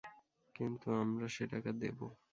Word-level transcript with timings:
কিন্তু 0.55 0.87
আমরা 1.01 1.27
সে 1.27 1.43
টাকা 1.53 1.71
দেবো। 1.81 2.05